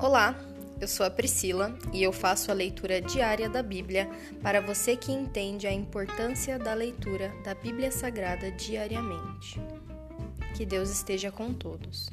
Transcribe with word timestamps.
Olá, 0.00 0.32
eu 0.80 0.86
sou 0.86 1.04
a 1.04 1.10
Priscila 1.10 1.76
e 1.92 2.04
eu 2.04 2.12
faço 2.12 2.52
a 2.52 2.54
leitura 2.54 3.00
diária 3.00 3.50
da 3.50 3.64
Bíblia 3.64 4.08
para 4.40 4.60
você 4.60 4.96
que 4.96 5.10
entende 5.10 5.66
a 5.66 5.72
importância 5.72 6.56
da 6.56 6.72
leitura 6.72 7.32
da 7.42 7.52
Bíblia 7.52 7.90
Sagrada 7.90 8.48
diariamente. 8.52 9.60
Que 10.56 10.64
Deus 10.64 10.88
esteja 10.88 11.32
com 11.32 11.52
todos. 11.52 12.10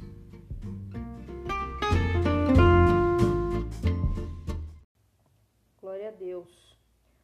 Glória 5.80 6.08
a 6.08 6.12
Deus. 6.12 6.76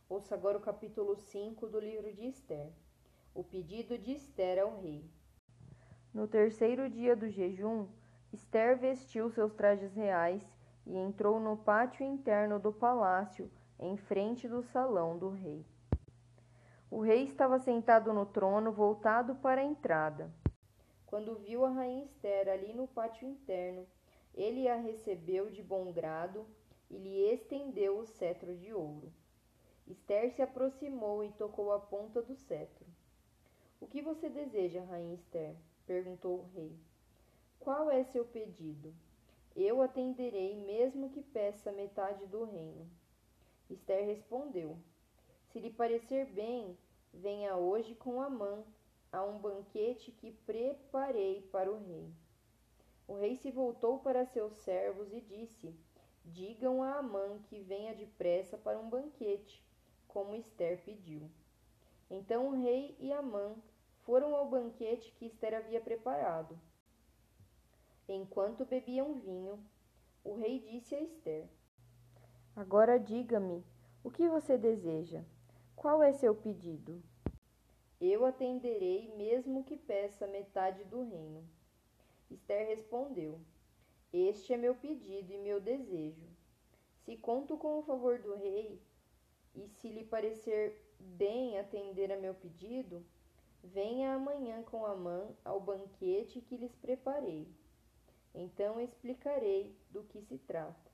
Ouça 0.07 0.35
agora 0.35 0.59
o 0.59 0.61
capítulo 0.61 1.15
5 1.15 1.65
do 1.65 1.79
livro 1.79 2.13
de 2.13 2.27
Esther. 2.27 2.69
O 3.33 3.43
pedido 3.43 3.97
de 3.97 4.11
Esther 4.11 4.59
ao 4.59 4.79
rei. 4.79 5.09
No 6.13 6.27
terceiro 6.27 6.87
dia 6.87 7.15
do 7.15 7.27
jejum, 7.27 7.87
Esther 8.33 8.77
vestiu 8.77 9.29
seus 9.29 9.53
trajes 9.53 9.93
reais 9.93 10.41
e 10.85 10.97
entrou 10.97 11.39
no 11.39 11.57
pátio 11.57 12.05
interno 12.05 12.59
do 12.59 12.71
palácio, 12.71 13.49
em 13.79 13.97
frente 13.97 14.47
do 14.47 14.61
salão 14.61 15.17
do 15.17 15.29
rei. 15.29 15.65
O 16.89 16.99
rei 16.99 17.23
estava 17.23 17.57
sentado 17.57 18.11
no 18.13 18.25
trono, 18.25 18.71
voltado 18.71 19.35
para 19.35 19.61
a 19.61 19.63
entrada. 19.63 20.31
Quando 21.05 21.39
viu 21.39 21.65
a 21.65 21.69
rainha 21.69 22.05
Esther 22.05 22.49
ali 22.49 22.73
no 22.73 22.87
pátio 22.87 23.27
interno, 23.27 23.87
ele 24.33 24.67
a 24.67 24.75
recebeu 24.75 25.49
de 25.49 25.61
bom 25.61 25.91
grado 25.91 26.45
e 26.89 26.97
lhe 26.97 27.33
estendeu 27.33 27.97
o 27.97 28.05
cetro 28.05 28.55
de 28.55 28.73
ouro. 28.73 29.11
Esther 29.87 30.31
se 30.31 30.41
aproximou 30.41 31.23
e 31.23 31.31
tocou 31.31 31.71
a 31.71 31.79
ponta 31.79 32.21
do 32.21 32.35
cetro. 32.35 32.85
O 33.79 33.87
que 33.87 34.01
você 34.01 34.29
deseja, 34.29 34.83
rainha 34.83 35.15
Esther? 35.15 35.55
perguntou 35.85 36.39
o 36.39 36.49
rei. 36.53 36.77
Qual 37.59 37.89
é 37.89 38.03
seu 38.03 38.23
pedido? 38.25 38.93
Eu 39.55 39.81
atenderei, 39.81 40.55
mesmo 40.55 41.09
que 41.09 41.21
peça 41.21 41.71
metade 41.71 42.25
do 42.27 42.45
reino. 42.45 42.89
Esther 43.69 44.05
respondeu: 44.05 44.77
Se 45.47 45.59
lhe 45.59 45.69
parecer 45.69 46.25
bem, 46.27 46.77
venha 47.13 47.55
hoje 47.57 47.93
com 47.95 48.21
Amã 48.21 48.63
a 49.11 49.23
um 49.23 49.37
banquete 49.39 50.11
que 50.11 50.31
preparei 50.31 51.41
para 51.51 51.71
o 51.71 51.77
rei. 51.77 52.09
O 53.07 53.15
rei 53.15 53.35
se 53.35 53.51
voltou 53.51 53.99
para 53.99 54.25
seus 54.25 54.53
servos 54.53 55.11
e 55.11 55.19
disse: 55.19 55.75
Digam 56.23 56.81
a 56.81 56.99
Amã 56.99 57.39
que 57.49 57.59
venha 57.59 57.93
depressa 57.93 58.57
para 58.57 58.79
um 58.79 58.89
banquete, 58.89 59.61
como 60.07 60.35
Esther 60.35 60.81
pediu. 60.85 61.29
Então 62.09 62.47
o 62.47 62.61
rei 62.61 62.95
e 62.99 63.11
Amã 63.11 63.55
foram 64.05 64.35
ao 64.35 64.49
banquete 64.49 65.11
que 65.11 65.25
Esther 65.25 65.55
havia 65.55 65.81
preparado. 65.81 66.57
Enquanto 68.13 68.65
bebiam 68.65 69.21
vinho, 69.21 69.57
o 70.21 70.35
rei 70.35 70.59
disse 70.59 70.93
a 70.93 70.99
Esther: 70.99 71.47
Agora 72.53 72.99
diga-me, 72.99 73.63
o 74.03 74.11
que 74.11 74.27
você 74.27 74.57
deseja? 74.57 75.23
Qual 75.77 76.03
é 76.03 76.11
seu 76.11 76.35
pedido? 76.35 77.01
Eu 78.01 78.25
atenderei, 78.25 79.15
mesmo 79.15 79.63
que 79.63 79.77
peça 79.77 80.27
metade 80.27 80.83
do 80.83 81.03
reino. 81.03 81.47
Esther 82.29 82.67
respondeu: 82.67 83.39
Este 84.11 84.51
é 84.51 84.57
meu 84.57 84.75
pedido 84.75 85.31
e 85.31 85.37
meu 85.37 85.61
desejo. 85.61 86.27
Se 87.05 87.15
conto 87.15 87.57
com 87.57 87.79
o 87.79 87.83
favor 87.83 88.19
do 88.19 88.35
rei, 88.35 88.77
e 89.55 89.69
se 89.69 89.87
lhe 89.87 90.03
parecer 90.03 90.85
bem 90.99 91.57
atender 91.57 92.11
a 92.11 92.19
meu 92.19 92.33
pedido, 92.33 93.05
venha 93.63 94.15
amanhã 94.15 94.63
com 94.63 94.85
Amã 94.85 95.29
ao 95.45 95.61
banquete 95.61 96.41
que 96.41 96.57
lhes 96.57 96.75
preparei. 96.75 97.47
Então 98.33 98.79
explicarei 98.79 99.75
do 99.89 100.03
que 100.03 100.21
se 100.21 100.37
trata. 100.37 100.91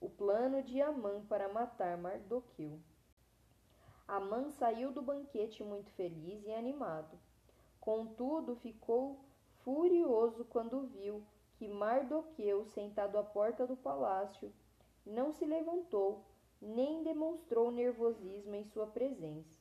O 0.00 0.08
plano 0.08 0.62
de 0.62 0.80
Amã 0.80 1.24
para 1.26 1.48
matar 1.48 1.96
Mardoqueu. 1.96 2.78
Amã 4.06 4.50
saiu 4.50 4.92
do 4.92 5.02
banquete 5.02 5.62
muito 5.62 5.90
feliz 5.92 6.44
e 6.46 6.52
animado. 6.52 7.18
Contudo, 7.80 8.56
ficou 8.56 9.18
furioso 9.64 10.44
quando 10.44 10.86
viu 10.86 11.22
que 11.56 11.66
Mardoqueu, 11.66 12.64
sentado 12.66 13.18
à 13.18 13.22
porta 13.24 13.66
do 13.66 13.76
palácio, 13.76 14.52
não 15.04 15.32
se 15.32 15.44
levantou 15.44 16.24
nem 16.60 17.02
demonstrou 17.02 17.70
nervosismo 17.70 18.54
em 18.54 18.64
sua 18.64 18.86
presença. 18.86 19.58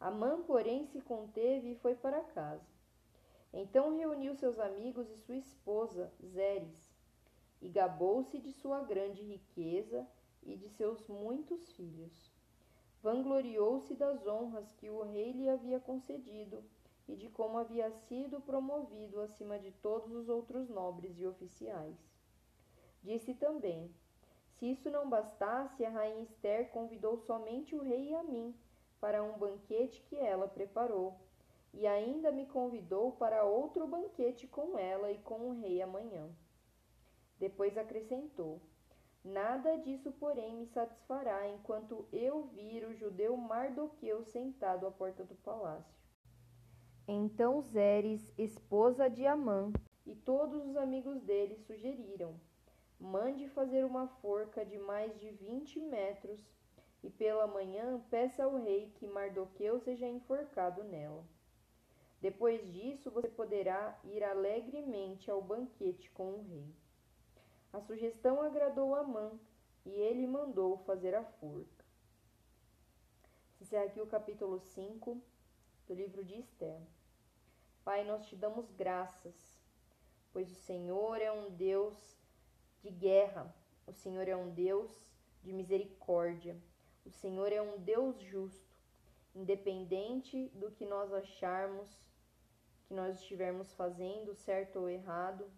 Amã, 0.00 0.42
porém, 0.42 0.86
se 0.86 1.00
conteve 1.00 1.72
e 1.72 1.76
foi 1.76 1.94
para 1.94 2.22
casa. 2.22 2.77
Então 3.52 3.96
reuniu 3.96 4.34
seus 4.34 4.58
amigos 4.58 5.10
e 5.10 5.16
sua 5.16 5.36
esposa, 5.36 6.12
Zeres, 6.24 6.92
e 7.60 7.68
gabou-se 7.68 8.38
de 8.38 8.52
sua 8.52 8.80
grande 8.80 9.22
riqueza 9.22 10.06
e 10.42 10.56
de 10.56 10.68
seus 10.68 11.06
muitos 11.08 11.72
filhos. 11.72 12.30
Vangloriou-se 13.02 13.94
das 13.94 14.26
honras 14.26 14.72
que 14.72 14.90
o 14.90 15.02
rei 15.02 15.32
lhe 15.32 15.48
havia 15.48 15.80
concedido 15.80 16.62
e 17.06 17.16
de 17.16 17.28
como 17.30 17.58
havia 17.58 17.90
sido 17.90 18.40
promovido 18.40 19.20
acima 19.20 19.58
de 19.58 19.72
todos 19.72 20.12
os 20.12 20.28
outros 20.28 20.68
nobres 20.68 21.18
e 21.18 21.26
oficiais. 21.26 21.96
Disse 23.02 23.34
também: 23.34 23.90
Se 24.52 24.70
isso 24.70 24.90
não 24.90 25.08
bastasse, 25.08 25.84
a 25.84 25.90
rainha 25.90 26.22
Esther 26.22 26.70
convidou 26.70 27.16
somente 27.16 27.74
o 27.74 27.82
rei 27.82 28.10
e 28.10 28.14
a 28.14 28.22
mim 28.22 28.54
para 29.00 29.22
um 29.22 29.38
banquete 29.38 30.02
que 30.02 30.16
ela 30.16 30.48
preparou 30.48 31.18
e 31.72 31.86
ainda 31.86 32.32
me 32.32 32.46
convidou 32.46 33.12
para 33.12 33.44
outro 33.44 33.86
banquete 33.86 34.46
com 34.46 34.78
ela 34.78 35.10
e 35.12 35.18
com 35.18 35.48
o 35.48 35.60
rei 35.60 35.82
amanhã. 35.82 36.28
Depois 37.38 37.76
acrescentou: 37.76 38.60
Nada 39.24 39.76
disso, 39.76 40.10
porém, 40.12 40.54
me 40.54 40.66
satisfará 40.66 41.48
enquanto 41.48 42.08
eu 42.12 42.44
vir 42.46 42.84
o 42.84 42.94
judeu 42.94 43.36
Mardoqueu 43.36 44.24
sentado 44.24 44.86
à 44.86 44.90
porta 44.90 45.24
do 45.24 45.34
palácio. 45.36 45.98
Então 47.06 47.60
Zeres, 47.60 48.32
esposa 48.36 49.08
de 49.08 49.26
Amã, 49.26 49.72
e 50.06 50.14
todos 50.14 50.66
os 50.66 50.76
amigos 50.76 51.20
dele 51.22 51.56
sugeriram: 51.56 52.40
Mande 52.98 53.48
fazer 53.48 53.84
uma 53.84 54.08
forca 54.08 54.64
de 54.64 54.78
mais 54.78 55.18
de 55.18 55.30
vinte 55.30 55.78
metros, 55.78 56.40
e 57.02 57.10
pela 57.10 57.46
manhã 57.46 58.00
peça 58.10 58.44
ao 58.44 58.56
rei 58.56 58.90
que 58.96 59.06
Mardoqueu 59.06 59.78
seja 59.78 60.06
enforcado 60.06 60.82
nela. 60.84 61.24
Depois 62.20 62.60
disso, 62.72 63.10
você 63.10 63.28
poderá 63.28 63.98
ir 64.04 64.24
alegremente 64.24 65.30
ao 65.30 65.40
banquete 65.40 66.10
com 66.10 66.32
o 66.32 66.42
rei. 66.42 66.74
A 67.72 67.80
sugestão 67.80 68.42
agradou 68.42 68.94
Amã 68.94 69.38
e 69.84 69.90
ele 69.90 70.26
mandou 70.26 70.78
fazer 70.78 71.14
a 71.14 71.22
forca. 71.22 71.84
Encerra 73.60 73.84
aqui 73.84 74.00
o 74.00 74.06
capítulo 74.06 74.58
5 74.58 75.20
do 75.86 75.94
livro 75.94 76.24
de 76.24 76.38
Esther. 76.40 76.80
Pai, 77.84 78.04
nós 78.04 78.26
te 78.26 78.34
damos 78.34 78.70
graças, 78.72 79.58
pois 80.32 80.50
o 80.50 80.54
Senhor 80.54 81.20
é 81.20 81.30
um 81.30 81.50
Deus 81.50 82.18
de 82.82 82.90
guerra, 82.90 83.54
o 83.86 83.92
Senhor 83.92 84.28
é 84.28 84.36
um 84.36 84.50
Deus 84.50 84.90
de 85.42 85.52
misericórdia, 85.52 86.56
o 87.06 87.10
Senhor 87.10 87.52
é 87.52 87.62
um 87.62 87.78
Deus 87.78 88.20
justo, 88.20 88.76
independente 89.34 90.48
do 90.50 90.70
que 90.70 90.84
nós 90.84 91.12
acharmos 91.12 92.07
que 92.88 92.94
nós 92.94 93.20
estivermos 93.20 93.74
fazendo, 93.74 94.34
certo 94.34 94.80
ou 94.80 94.88
errado, 94.88 95.48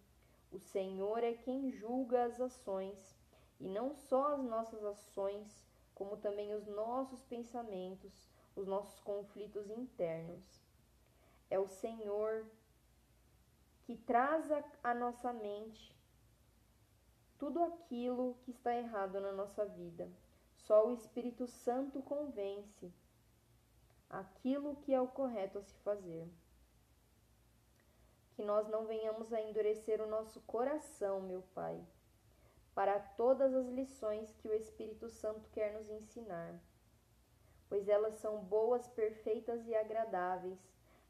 o 0.51 0.59
Senhor 0.59 1.23
é 1.23 1.33
quem 1.33 1.71
julga 1.71 2.25
as 2.25 2.41
ações, 2.41 3.17
e 3.57 3.69
não 3.69 3.95
só 3.95 4.33
as 4.33 4.43
nossas 4.43 4.83
ações, 4.83 5.65
como 5.95 6.17
também 6.17 6.53
os 6.53 6.67
nossos 6.67 7.23
pensamentos, 7.23 8.29
os 8.53 8.67
nossos 8.67 8.99
conflitos 8.99 9.69
internos. 9.69 10.61
É 11.49 11.57
o 11.57 11.67
Senhor 11.67 12.45
que 13.83 13.95
traz 13.95 14.51
à 14.83 14.93
nossa 14.93 15.31
mente 15.31 15.95
tudo 17.37 17.63
aquilo 17.63 18.35
que 18.43 18.51
está 18.51 18.75
errado 18.75 19.21
na 19.21 19.31
nossa 19.31 19.65
vida. 19.65 20.11
Só 20.53 20.87
o 20.87 20.93
Espírito 20.93 21.47
Santo 21.47 22.01
convence 22.01 22.91
aquilo 24.09 24.75
que 24.75 24.93
é 24.93 24.99
o 24.99 25.07
correto 25.07 25.59
a 25.59 25.63
se 25.63 25.79
fazer 25.79 26.29
que 28.41 28.45
nós 28.47 28.67
não 28.69 28.87
venhamos 28.87 29.31
a 29.31 29.39
endurecer 29.39 30.01
o 30.01 30.07
nosso 30.07 30.41
coração, 30.41 31.21
meu 31.21 31.43
Pai, 31.53 31.79
para 32.73 32.99
todas 32.99 33.53
as 33.53 33.67
lições 33.67 34.33
que 34.39 34.47
o 34.47 34.53
Espírito 34.55 35.07
Santo 35.09 35.47
quer 35.51 35.71
nos 35.73 35.87
ensinar, 35.91 36.59
pois 37.69 37.87
elas 37.87 38.15
são 38.15 38.43
boas, 38.43 38.87
perfeitas 38.87 39.67
e 39.67 39.75
agradáveis. 39.75 40.57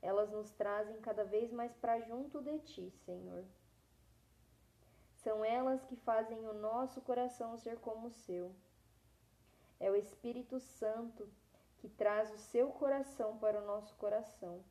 Elas 0.01 0.29
nos 0.29 0.51
trazem 0.51 0.99
cada 0.99 1.23
vez 1.23 1.53
mais 1.53 1.73
para 1.73 2.01
junto 2.01 2.41
de 2.41 2.59
Ti, 2.59 2.91
Senhor. 3.05 3.45
São 5.23 5.45
elas 5.45 5.85
que 5.85 5.95
fazem 5.95 6.45
o 6.49 6.53
nosso 6.53 6.99
coração 6.99 7.57
ser 7.57 7.79
como 7.79 8.07
o 8.07 8.11
seu. 8.11 8.53
É 9.79 9.89
o 9.89 9.95
Espírito 9.95 10.59
Santo 10.59 11.29
que 11.77 11.87
traz 11.87 12.29
o 12.33 12.37
seu 12.37 12.71
coração 12.71 13.37
para 13.37 13.61
o 13.61 13.65
nosso 13.65 13.95
coração 13.95 14.61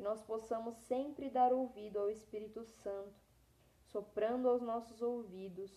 que 0.00 0.04
nós 0.04 0.22
possamos 0.22 0.74
sempre 0.88 1.28
dar 1.28 1.52
ouvido 1.52 1.98
ao 1.98 2.10
Espírito 2.10 2.64
Santo, 2.64 3.20
soprando 3.84 4.48
aos 4.48 4.62
nossos 4.62 5.02
ouvidos 5.02 5.70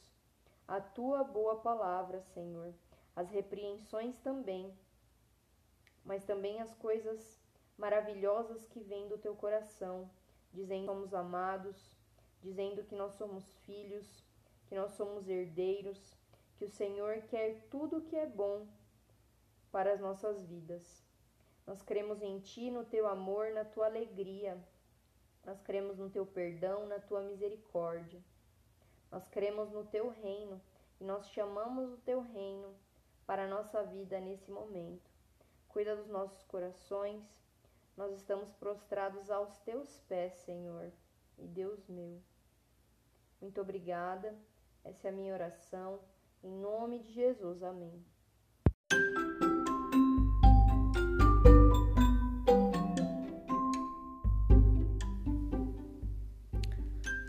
a 0.66 0.80
tua 0.80 1.26
boa 1.26 1.58
palavra, 1.58 2.22
Senhor, 2.34 2.74
as 3.18 3.30
repreensões 3.30 4.18
também, 4.20 4.74
mas 6.06 6.24
também 6.24 6.62
as 6.62 6.74
coisas 6.76 7.38
maravilhosas 7.78 8.66
que 8.68 8.80
vêm 8.80 9.10
do 9.10 9.18
teu 9.18 9.36
coração, 9.36 10.10
dizendo 10.54 10.86
que 10.86 10.94
somos 10.94 11.14
amados, 11.14 11.76
dizendo 12.42 12.82
que 12.82 12.96
nós 12.96 13.16
somos 13.16 13.44
filhos, 13.66 14.24
que 14.68 14.76
nós 14.76 14.94
somos 14.94 15.28
herdeiros, 15.28 16.00
que 16.56 16.64
o 16.64 16.70
Senhor 16.70 17.24
quer 17.24 17.68
tudo 17.70 17.98
o 17.98 18.02
que 18.04 18.16
é 18.16 18.26
bom 18.26 18.66
para 19.70 19.92
as 19.92 20.00
nossas 20.00 20.46
vidas. 20.46 21.03
Nós 21.66 21.82
cremos 21.82 22.22
em 22.22 22.40
Ti, 22.40 22.70
no 22.70 22.84
Teu 22.84 23.08
amor, 23.08 23.52
na 23.52 23.64
Tua 23.64 23.86
alegria. 23.86 24.58
Nós 25.46 25.62
cremos 25.62 25.98
no 25.98 26.10
Teu 26.10 26.26
perdão, 26.26 26.86
na 26.88 27.00
Tua 27.00 27.22
misericórdia. 27.22 28.22
Nós 29.12 29.28
cremos 29.28 29.72
no 29.72 29.86
Teu 29.86 30.10
reino 30.10 30.62
e 31.00 31.04
nós 31.04 31.30
chamamos 31.30 31.92
o 31.92 31.98
Teu 31.98 32.22
reino 32.22 32.74
para 33.26 33.44
a 33.44 33.48
nossa 33.48 33.84
vida 33.84 34.20
nesse 34.20 34.52
momento. 34.52 35.10
Cuida 35.68 35.96
dos 35.96 36.08
nossos 36.08 36.44
corações. 36.44 37.24
Nós 37.96 38.12
estamos 38.14 38.52
prostrados 38.54 39.30
aos 39.30 39.58
Teus 39.60 40.00
pés, 40.08 40.34
Senhor 40.46 40.92
e 41.38 41.48
Deus 41.48 41.88
meu. 41.88 42.20
Muito 43.42 43.62
obrigada. 43.62 44.36
Essa 44.84 45.08
é 45.08 45.12
a 45.12 45.14
minha 45.14 45.34
oração. 45.34 46.00
Em 46.44 46.52
nome 46.52 47.00
de 47.00 47.12
Jesus. 47.14 47.64
Amém. 47.64 48.04